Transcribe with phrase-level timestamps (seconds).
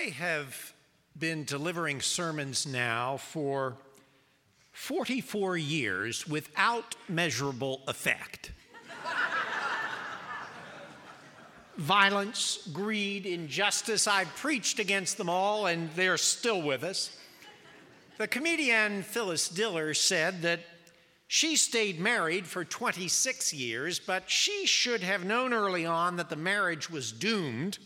[0.00, 0.72] I have
[1.18, 3.76] been delivering sermons now for
[4.72, 8.50] 44 years without measurable effect.
[11.76, 17.14] Violence, greed, injustice, I've preached against them all, and they're still with us.
[18.16, 20.60] The comedian Phyllis Diller said that
[21.28, 26.36] she stayed married for 26 years, but she should have known early on that the
[26.36, 27.78] marriage was doomed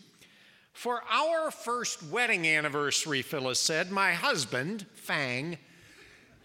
[0.75, 5.57] for our first wedding anniversary, Phyllis said, my husband, Fang,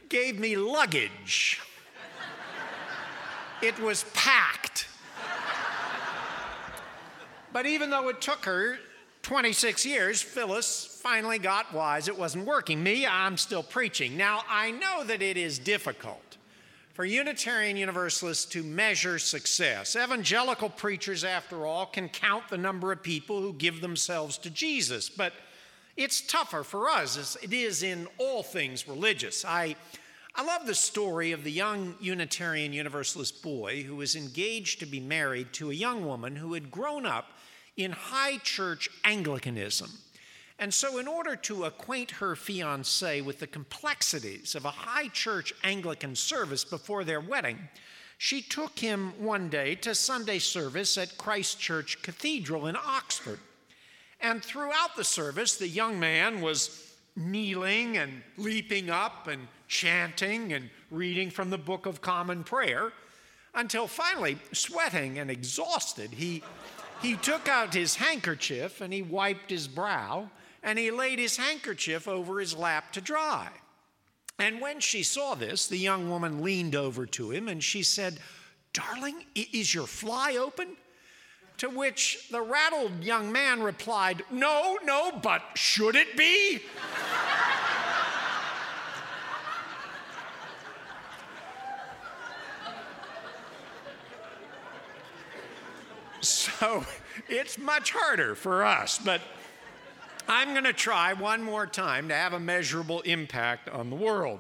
[0.08, 1.60] gave me luggage.
[3.62, 4.88] it was packed.
[7.52, 8.78] but even though it took her
[9.24, 12.82] 26 years, Phyllis finally got wise it wasn't working.
[12.82, 14.16] Me, I'm still preaching.
[14.16, 16.38] Now, I know that it is difficult
[17.00, 19.96] for Unitarian Universalists to measure success.
[19.96, 25.08] Evangelical preachers, after all, can count the number of people who give themselves to Jesus,
[25.08, 25.32] but
[25.96, 29.46] it's tougher for us as it is in all things religious.
[29.46, 29.78] I,
[30.36, 35.00] I love the story of the young Unitarian Universalist boy who was engaged to be
[35.00, 37.28] married to a young woman who had grown up
[37.78, 39.90] in high church Anglicanism.
[40.60, 45.54] And so, in order to acquaint her fiance with the complexities of a high church
[45.64, 47.70] Anglican service before their wedding,
[48.18, 53.40] she took him one day to Sunday service at Christ Church Cathedral in Oxford.
[54.20, 60.70] And throughout the service, the young man was kneeling and leaping up and chanting and
[60.92, 62.92] reading from the Book of Common Prayer
[63.56, 66.44] until finally, sweating and exhausted, he,
[67.02, 70.30] he took out his handkerchief and he wiped his brow
[70.64, 73.50] and he laid his handkerchief over his lap to dry.
[74.38, 78.20] And when she saw this, the young woman leaned over to him and she said,
[78.74, 80.78] Darling, is your fly open?
[81.58, 86.62] To which the rattled young man replied, No, no, but should it be?
[96.22, 96.86] so
[97.28, 99.20] it's much harder for us, but
[100.32, 104.40] I'm going to try one more time to have a measurable impact on the world.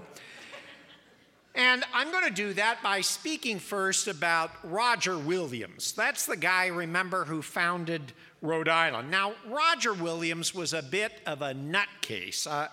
[1.55, 5.93] And I'm going to do that by speaking first about Roger Williams.
[5.93, 8.13] That's the guy, remember, who founded
[8.43, 9.09] Rhode Island.
[9.09, 12.45] Now, Roger Williams was a bit of a nutcase.
[12.45, 12.67] Uh,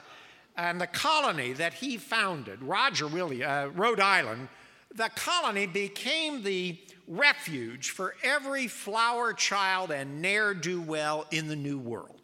[0.55, 4.49] and the colony that he founded, Roger Williams, uh, Rhode Island,
[4.95, 6.77] the colony became the
[7.09, 12.16] refuge for every flower child and ne'er do well in the New World.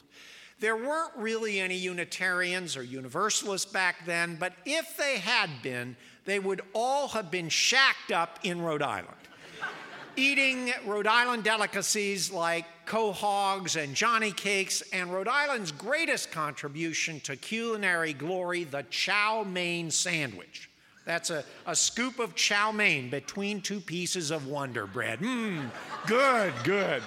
[0.62, 6.38] There weren't really any Unitarians or Universalists back then, but if they had been, they
[6.38, 9.16] would all have been shacked up in Rhode Island,
[10.16, 17.34] eating Rhode Island delicacies like quahogs and Johnny cakes, and Rhode Island's greatest contribution to
[17.34, 20.70] culinary glory, the chow mein sandwich.
[21.04, 25.18] That's a, a scoop of chow mein between two pieces of Wonder Bread.
[25.18, 25.68] Mmm,
[26.06, 27.02] good, good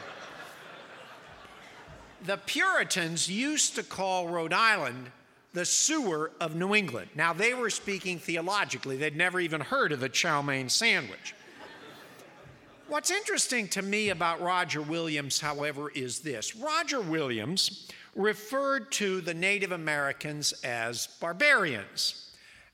[2.26, 5.12] the Puritans used to call Rhode Island
[5.54, 7.10] the sewer of New England.
[7.16, 11.34] Now, they were speaking theologically, they'd never even heard of the chow mein sandwich.
[12.88, 19.34] What's interesting to me about Roger Williams, however, is this Roger Williams referred to the
[19.34, 22.32] Native Americans as barbarians.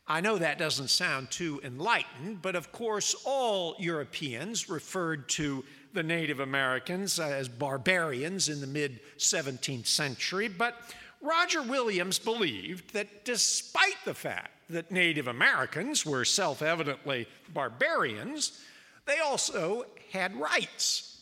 [0.07, 5.63] I know that doesn't sound too enlightened, but of course, all Europeans referred to
[5.93, 10.75] the Native Americans as barbarians in the mid 17th century, but
[11.21, 18.63] Roger Williams believed that despite the fact that Native Americans were self evidently barbarians,
[19.05, 21.21] they also had rights.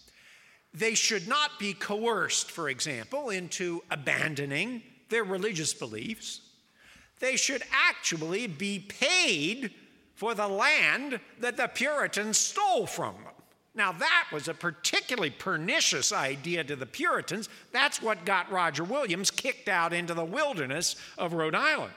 [0.73, 6.41] They should not be coerced, for example, into abandoning their religious beliefs.
[7.19, 9.71] They should actually be paid
[10.13, 13.33] for the land that the Puritans stole from them.
[13.75, 17.49] Now, that was a particularly pernicious idea to the Puritans.
[17.71, 21.93] That's what got Roger Williams kicked out into the wilderness of Rhode Island.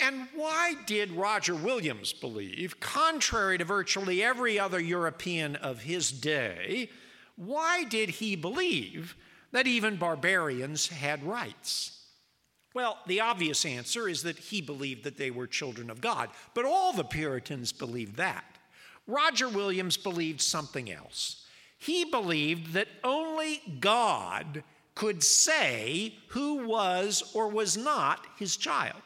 [0.00, 6.88] And why did Roger Williams believe, contrary to virtually every other European of his day,
[7.36, 9.14] why did he believe
[9.52, 11.98] that even barbarians had rights?
[12.72, 16.64] Well, the obvious answer is that he believed that they were children of God, but
[16.64, 18.44] all the Puritans believed that.
[19.10, 21.44] Roger Williams believed something else.
[21.78, 24.62] He believed that only God
[24.94, 29.02] could say who was or was not his child,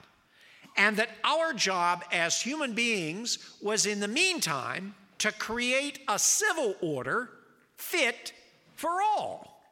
[0.76, 6.74] and that our job as human beings was, in the meantime, to create a civil
[6.80, 7.30] order
[7.76, 8.32] fit
[8.74, 9.62] for all.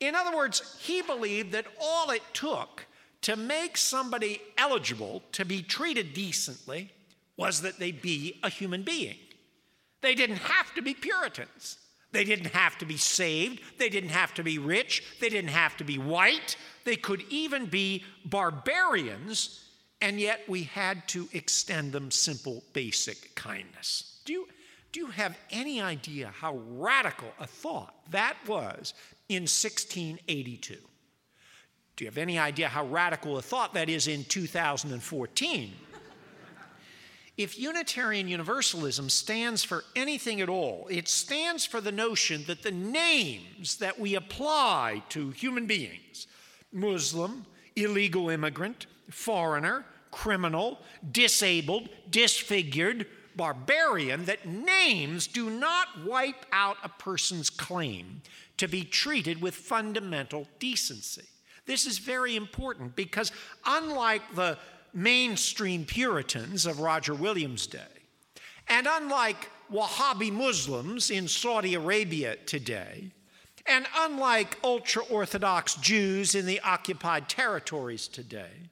[0.00, 2.86] In other words, he believed that all it took
[3.22, 6.92] to make somebody eligible to be treated decently
[7.36, 9.16] was that they be a human being.
[10.02, 11.78] They didn't have to be Puritans.
[12.12, 13.60] They didn't have to be saved.
[13.78, 15.02] They didn't have to be rich.
[15.20, 16.56] They didn't have to be white.
[16.84, 19.64] They could even be barbarians,
[20.02, 24.20] and yet we had to extend them simple, basic kindness.
[24.26, 24.48] Do you,
[24.92, 28.92] do you have any idea how radical a thought that was
[29.28, 30.76] in 1682?
[31.96, 35.72] Do you have any idea how radical a thought that is in 2014?
[37.36, 42.70] If Unitarian Universalism stands for anything at all, it stands for the notion that the
[42.70, 46.26] names that we apply to human beings
[46.72, 47.44] Muslim,
[47.76, 50.78] illegal immigrant, foreigner, criminal,
[51.10, 58.20] disabled, disfigured, barbarian that names do not wipe out a person's claim
[58.58, 61.24] to be treated with fundamental decency.
[61.64, 63.32] This is very important because,
[63.64, 64.58] unlike the
[64.94, 67.80] mainstream Puritans of Roger Williams' day,
[68.68, 73.10] and unlike Wahhabi Muslims in Saudi Arabia today,
[73.66, 78.70] and unlike ultra Orthodox Jews in the occupied territories today,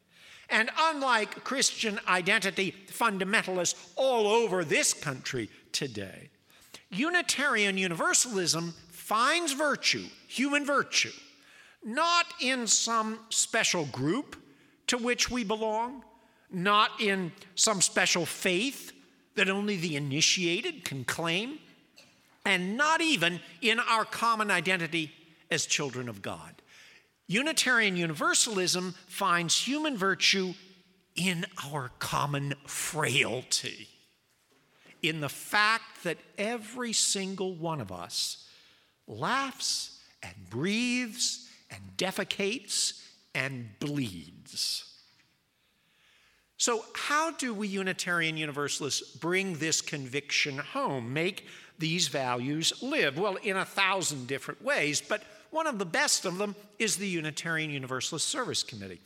[0.50, 6.28] and unlike Christian identity fundamentalists all over this country today,
[6.90, 11.12] Unitarian Universalism finds virtue, human virtue,
[11.84, 14.37] not in some special group
[14.88, 16.05] to which we belong,
[16.52, 18.93] not in some special faith
[19.37, 21.58] that only the initiated can claim,
[22.44, 25.12] and not even in our common identity
[25.50, 26.55] as children of God.
[27.26, 30.55] Unitarian Universalism finds human virtue
[31.14, 33.88] in our common frailty,
[35.03, 38.49] in the fact that every single one of us
[39.06, 43.00] laughs and breathes and defecates
[43.35, 44.90] and bleeds.
[46.61, 51.47] So, how do we Unitarian Universalists bring this conviction home, make
[51.79, 53.19] these values live?
[53.19, 57.09] Well, in a thousand different ways, but one of the best of them is the
[57.09, 59.01] Unitarian Universalist Service Committee.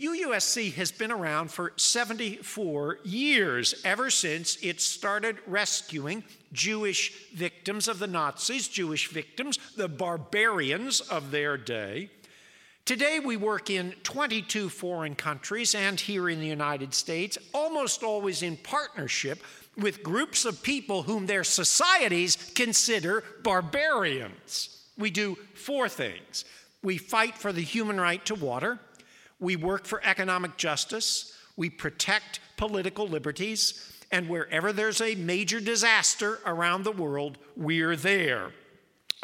[0.00, 7.98] UUSC has been around for 74 years, ever since it started rescuing Jewish victims of
[7.98, 12.10] the Nazis, Jewish victims, the barbarians of their day.
[12.84, 18.42] Today, we work in 22 foreign countries and here in the United States, almost always
[18.42, 19.42] in partnership
[19.74, 24.82] with groups of people whom their societies consider barbarians.
[24.98, 26.44] We do four things.
[26.82, 28.78] We fight for the human right to water,
[29.40, 36.38] we work for economic justice, we protect political liberties, and wherever there's a major disaster
[36.44, 38.52] around the world, we're there.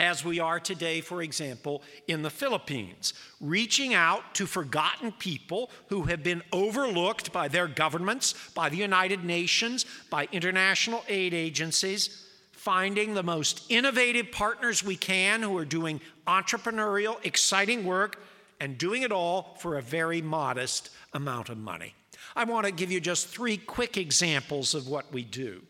[0.00, 6.05] As we are today, for example, in the Philippines, reaching out to forgotten people who
[6.05, 13.14] have been overlooked by their governments, by the United Nations, by international aid agencies finding
[13.14, 18.23] the most innovative partners we can who are doing entrepreneurial, exciting work,
[18.61, 21.94] and doing it all for a very modest amount of money.
[22.37, 25.62] I want to give you just three quick examples of what we do.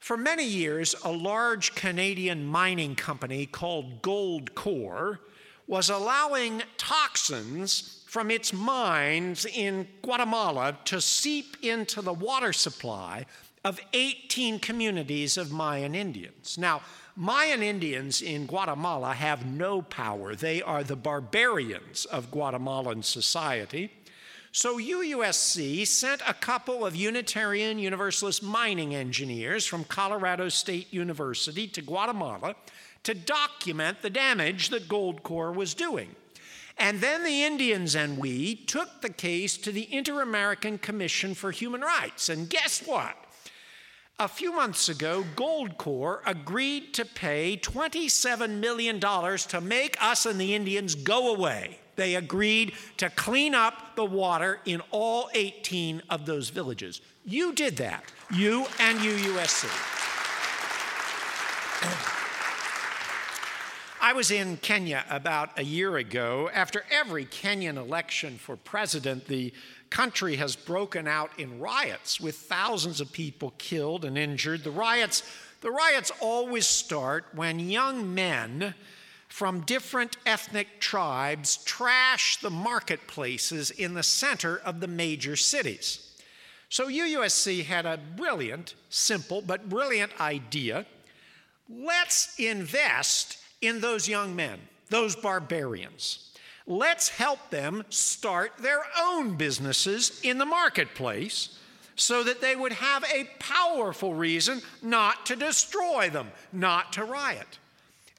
[0.00, 5.18] For many years, a large Canadian mining company called Goldcorp
[5.66, 13.26] was allowing toxins from its mines in Guatemala to seep into the water supply
[13.62, 16.56] of 18 communities of Mayan Indians.
[16.58, 16.80] Now,
[17.14, 20.34] Mayan Indians in Guatemala have no power.
[20.34, 23.92] They are the barbarians of Guatemalan society.
[24.52, 31.80] So UUSC sent a couple of Unitarian Universalist mining engineers from Colorado State University to
[31.80, 32.56] Guatemala
[33.04, 36.16] to document the damage that Goldcorp was doing.
[36.78, 41.52] And then the Indians and we took the case to the Inter American Commission for
[41.52, 42.28] Human Rights.
[42.28, 43.16] And guess what?
[44.18, 50.54] A few months ago, Goldcorp agreed to pay $27 million to make us and the
[50.54, 51.78] Indians go away.
[52.00, 57.02] They agreed to clean up the water in all 18 of those villages.
[57.26, 59.64] You did that, you and UUSC.
[64.00, 66.48] I was in Kenya about a year ago.
[66.54, 69.52] After every Kenyan election for president, the
[69.90, 74.64] country has broken out in riots with thousands of people killed and injured.
[74.64, 75.22] The riots,
[75.60, 78.72] the riots always start when young men
[79.30, 86.18] from different ethnic tribes trash the marketplaces in the center of the major cities.
[86.68, 90.84] So UUSC had a brilliant, simple, but brilliant idea.
[91.68, 96.32] Let's invest in those young men those barbarians.
[96.66, 101.56] Let's help them start their own businesses in the marketplace
[101.94, 107.58] so that they would have a powerful reason not to destroy them, not to riot.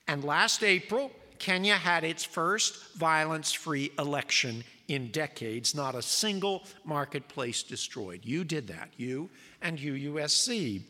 [0.08, 6.64] And last April, Kenya had its first violence free election in decades, not a single
[6.84, 8.20] marketplace destroyed.
[8.24, 9.30] You did that, you
[9.62, 10.82] and UUSC.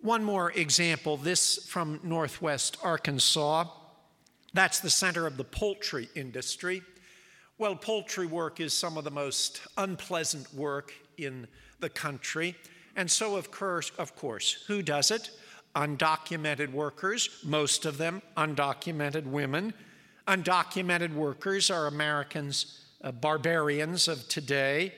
[0.00, 3.64] One more example this from Northwest Arkansas.
[4.52, 6.82] That's the center of the poultry industry.
[7.58, 11.46] Well, poultry work is some of the most unpleasant work in
[11.80, 12.56] the country.
[12.96, 15.30] And so, of course, of course, who does it?
[15.76, 19.72] Undocumented workers, most of them undocumented women.
[20.26, 24.92] Undocumented workers are Americans, uh, barbarians of today.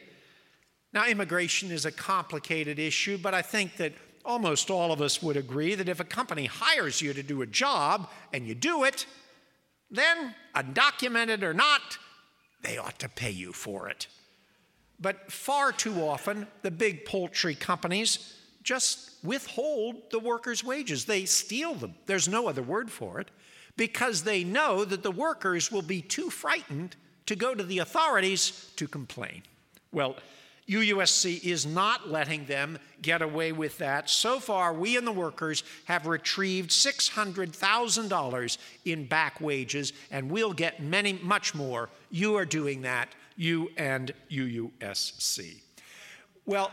[0.93, 3.93] Now, immigration is a complicated issue, but I think that
[4.25, 7.47] almost all of us would agree that if a company hires you to do a
[7.47, 9.07] job and you do it,
[9.91, 11.99] then, undocumented or not,
[12.63, 14.07] they ought to pay you for it.
[14.99, 21.05] But far too often, the big poultry companies just withhold the workers' wages.
[21.05, 21.95] They steal them.
[22.07, 23.31] There's no other word for it
[23.77, 28.71] because they know that the workers will be too frightened to go to the authorities
[28.77, 29.43] to complain.
[29.93, 30.17] Well,
[30.69, 34.09] UUSC is not letting them get away with that.
[34.09, 40.81] So far, we and the workers have retrieved $600,000 in back wages, and we'll get
[40.81, 41.91] many, much more.
[42.11, 45.57] You are doing that, you and UUSC.
[46.47, 46.71] Well,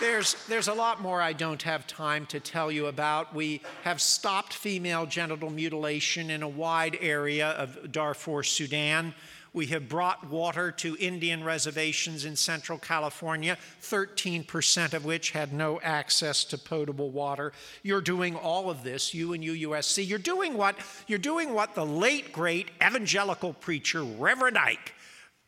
[0.00, 3.34] There's, there's a lot more I don't have time to tell you about.
[3.34, 9.12] We have stopped female genital mutilation in a wide area of Darfur, Sudan.
[9.52, 15.78] We have brought water to Indian reservations in central California, 13% of which had no
[15.82, 17.52] access to potable water.
[17.82, 20.08] You're doing all of this, you and UUSC.
[20.08, 20.76] You're doing what,
[21.08, 24.94] you're doing what the late great evangelical preacher, Reverend Ike,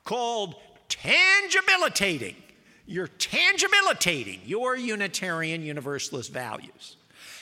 [0.05, 0.57] called
[0.91, 2.37] tangibilitating
[2.93, 6.97] you're tangibilitating your Unitarian Universalist values.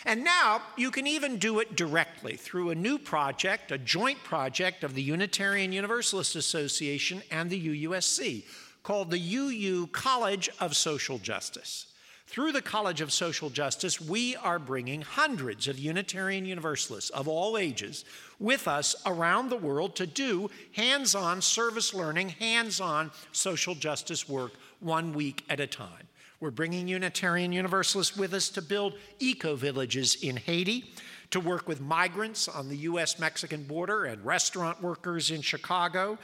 [0.06, 4.84] And now you can even do it directly through a new project, a joint project
[4.84, 8.44] of the Unitarian Universalist Association and the UUSC
[8.82, 11.86] called the UU College of Social Justice.
[12.28, 17.58] Through the College of Social Justice, we are bringing hundreds of Unitarian Universalists of all
[17.58, 18.04] ages
[18.38, 24.28] with us around the world to do hands on service learning, hands on social justice
[24.28, 26.08] work one week at a time.
[26.40, 30.90] We're bringing Unitarian Universalists with us to build eco villages in Haiti,
[31.30, 36.18] to work with migrants on the US Mexican border and restaurant workers in Chicago,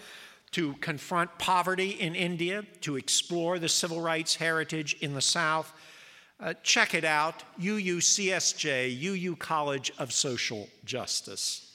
[0.53, 5.73] to confront poverty in India, to explore the civil rights heritage in the South.
[6.41, 11.66] Uh, check it out UUCSJ, UU College of Social Justice.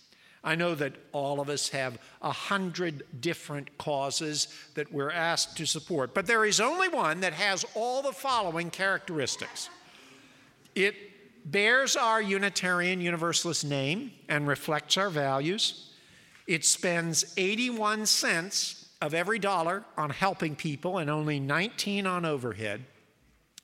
[0.44, 5.68] I know that all of us have a hundred different causes that we're asked to
[5.68, 9.70] support, but there is only one that has all the following characteristics
[10.76, 10.96] it
[11.52, 15.92] bears our Unitarian Universalist name and reflects our values.
[16.48, 22.86] It spends 81 cents of every dollar on helping people and only 19 on overhead.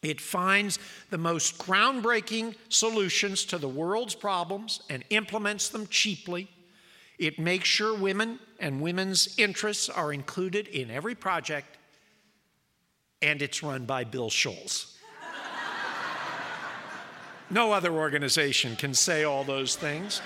[0.02, 0.80] It finds
[1.10, 6.50] the most groundbreaking solutions to the world's problems and implements them cheaply.
[7.18, 11.78] It makes sure women and women's interests are included in every project,
[13.22, 14.98] and it's run by Bill Schulz.
[17.50, 20.22] no other organization can say all those things.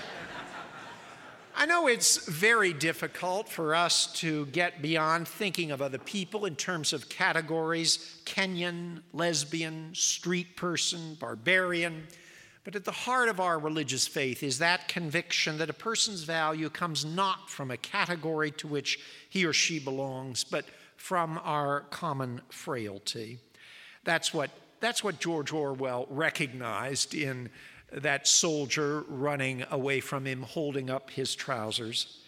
[1.54, 6.56] I know it's very difficult for us to get beyond thinking of other people in
[6.56, 12.06] terms of categories Kenyan, lesbian, street person, barbarian.
[12.64, 16.70] But at the heart of our religious faith is that conviction that a person's value
[16.70, 20.64] comes not from a category to which he or she belongs, but
[20.96, 23.40] from our common frailty.
[24.04, 24.50] That's what,
[24.80, 27.50] that's what George Orwell recognized in
[27.92, 32.20] that soldier running away from him, holding up his trousers.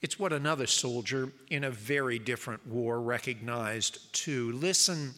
[0.00, 4.52] It's what another soldier in a very different war recognized too.
[4.52, 5.12] Listen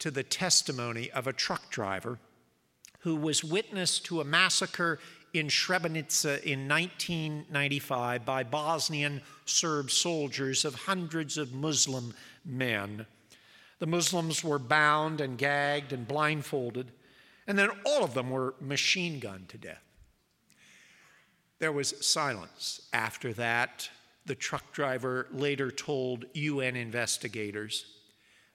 [0.00, 2.18] to the testimony of a truck driver
[3.04, 4.98] who was witness to a massacre
[5.34, 12.14] in Srebrenica in 1995 by Bosnian Serb soldiers of hundreds of Muslim
[12.46, 13.04] men.
[13.78, 16.90] The Muslims were bound and gagged and blindfolded,
[17.46, 19.84] and then all of them were machine gunned to death.
[21.58, 23.90] There was silence after that.
[24.24, 27.84] The truck driver later told UN investigators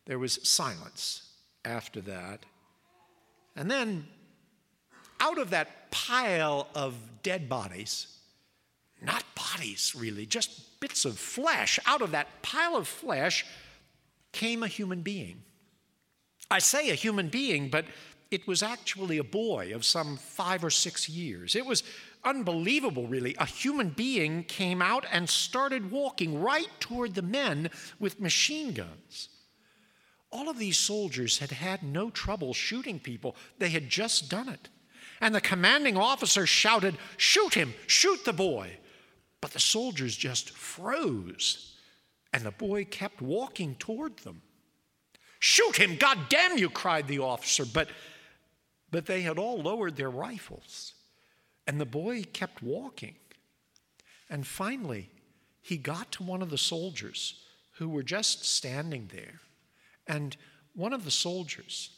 [0.07, 2.47] there was silence after that.
[3.55, 4.07] And then
[5.19, 8.07] out of that pile of dead bodies,
[9.01, 13.45] not bodies really, just bits of flesh, out of that pile of flesh
[14.31, 15.41] came a human being.
[16.51, 17.85] I say a human being, but
[18.31, 21.55] it was actually a boy of some five or six years.
[21.55, 21.83] It was
[22.23, 23.35] unbelievable, really.
[23.39, 29.29] A human being came out and started walking right toward the men with machine guns.
[30.31, 34.69] All of these soldiers had had no trouble shooting people, they had just done it.
[35.21, 38.77] And the commanding officer shouted, Shoot him, shoot the boy.
[39.41, 41.75] But the soldiers just froze,
[42.33, 44.41] and the boy kept walking toward them.
[45.39, 47.65] Shoot him, God damn you, cried the officer.
[47.65, 47.89] But,
[48.91, 50.93] but they had all lowered their rifles.
[51.65, 53.15] And the boy kept walking.
[54.29, 55.09] And finally,
[55.61, 57.45] he got to one of the soldiers
[57.77, 59.39] who were just standing there.
[60.05, 60.35] And
[60.73, 61.91] one of the soldiers,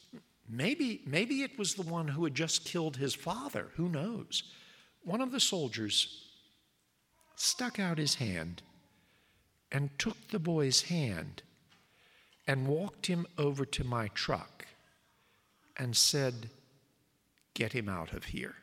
[0.51, 4.43] maybe, maybe it was the one who had just killed his father, who knows?
[5.03, 6.27] One of the soldiers
[7.35, 8.61] stuck out his hand
[9.71, 11.41] and took the boy's hand
[12.45, 14.67] and walked him over to my truck
[15.77, 16.49] and said,
[17.53, 18.55] Get him out of here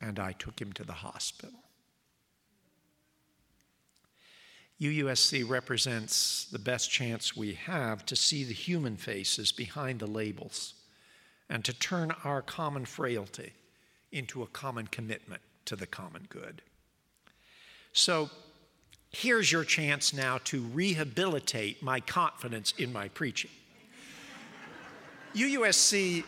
[0.00, 1.58] and I took him to the hospital.
[4.80, 10.74] UUSC represents the best chance we have to see the human faces behind the labels
[11.48, 13.52] and to turn our common frailty
[14.12, 16.60] into a common commitment to the common good.
[17.92, 18.28] So,
[19.10, 23.50] here's your chance now to rehabilitate my confidence in my preaching.
[25.34, 26.24] UUSC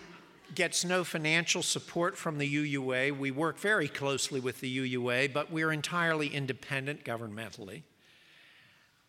[0.55, 3.19] gets no financial support from the UUA.
[3.19, 7.83] We work very closely with the UUA, but we're entirely independent governmentally.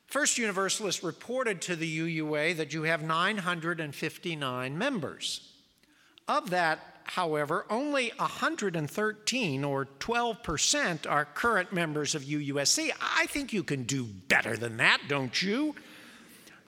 [0.09, 5.51] First Universalist reported to the UUA that you have 959 members.
[6.27, 12.89] Of that, however, only 113 or 12% are current members of UUSC.
[12.99, 15.75] I think you can do better than that, don't you?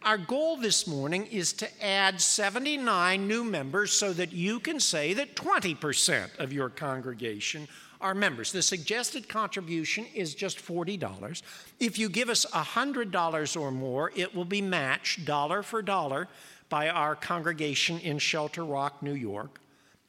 [0.04, 5.16] Our goal this morning is to add 79 new members so that you can say
[5.16, 7.68] that 20% of your congregation
[8.02, 8.52] are members.
[8.52, 11.42] The suggested contribution is just $40.
[11.80, 16.28] If you give us $100 or more, it will be matched dollar for dollar
[16.70, 19.60] by our congregation in Shelter Rock, New York.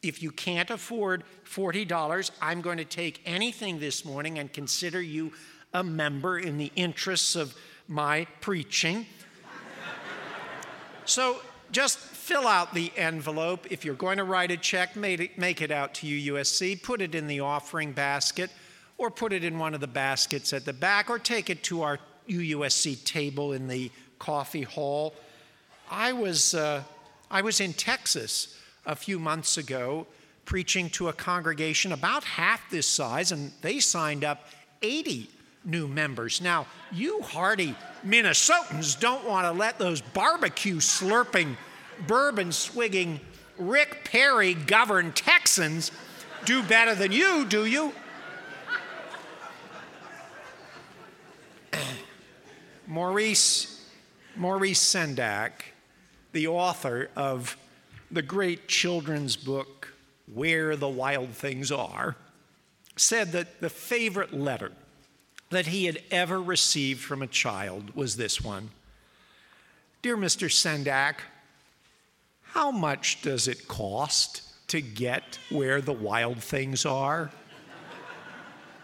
[0.03, 5.33] If you can't afford $40, I'm going to take anything this morning and consider you
[5.73, 7.55] a member in the interests of
[7.89, 9.07] my preaching.
[11.05, 13.67] So just fill out the envelope.
[13.69, 17.03] If you're going to write a check, make it, make it out to UUSC, put
[17.03, 18.49] it in the offering basket,
[18.97, 21.83] or put it in one of the baskets at the back, or take it to
[21.83, 25.17] our UUSC table in the coffee hall.
[25.91, 26.85] I was, uh,
[27.29, 28.57] I was in Texas
[28.87, 30.07] a few months ago
[30.45, 34.47] preaching to a congregation about half this size, and they signed up
[34.81, 35.29] 80
[35.65, 36.41] new members.
[36.41, 37.75] Now, you hardy
[38.07, 41.57] Minnesotans don't want to let those barbecue slurping,
[42.07, 43.21] bourbon swigging,
[43.59, 45.91] Rick Perry governed Texans
[46.45, 47.93] do better than you, do you?
[52.87, 53.89] Maurice,
[54.37, 55.53] Maurice Sendak,
[56.33, 57.57] the author of
[58.11, 59.95] the great children's book,
[60.33, 62.17] Where the Wild Things Are,
[62.97, 64.73] said that the favorite letter
[65.51, 68.71] that he had ever received from a child was this one
[70.03, 70.51] Dear Mr.
[70.51, 71.17] Sendak,
[72.53, 77.31] how much does it cost to get where the wild things are?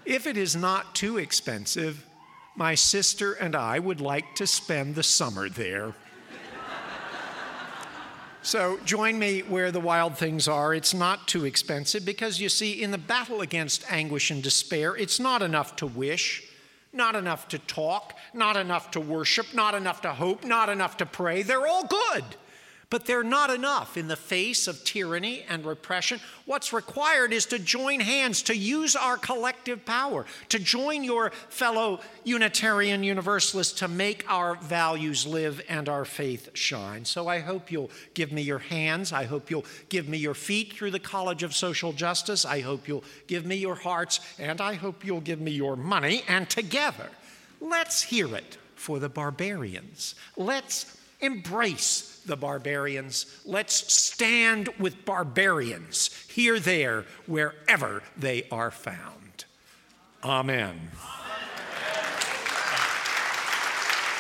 [0.07, 2.07] if it is not too expensive,
[2.57, 5.93] my sister and I would like to spend the summer there.
[8.41, 10.73] So join me where the wild things are.
[10.73, 15.21] It's not too expensive because you see, in the battle against anguish and despair, it's
[15.21, 16.45] not enough to wish.
[16.91, 21.07] Not enough to talk, not enough to worship, not enough to hope, not enough to
[21.07, 21.43] pray.
[21.43, 22.25] They're all good.
[22.91, 26.21] But they're not enough in the face of tyranny and repression.
[26.47, 32.01] What's required is to join hands, to use our collective power, to join your fellow
[32.25, 37.05] Unitarian Universalists to make our values live and our faith shine.
[37.05, 39.13] So I hope you'll give me your hands.
[39.13, 42.47] I hope you'll give me your feet through the College of Social Justice.
[42.47, 44.21] I hope you'll give me your hearts.
[44.39, 46.23] And I hope you'll give me your money.
[46.27, 47.11] And together,
[47.61, 50.15] let's hear it for the barbarians.
[50.39, 53.27] Let's embrace the barbarians.
[53.45, 59.45] Let's stand with barbarians here, there, wherever they are found.
[60.23, 60.93] Amen.